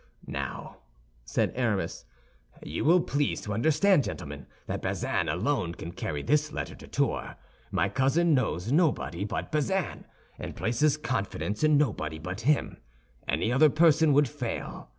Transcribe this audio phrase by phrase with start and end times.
[0.25, 0.77] "Now,"
[1.25, 2.05] said Aramis,
[2.63, 7.35] "you will please to understand, gentlemen, that Bazin alone can carry this letter to Tours.
[7.69, 10.05] My cousin knows nobody but Bazin,
[10.39, 12.77] and places confidence in nobody but him;
[13.27, 14.89] any other person would fail.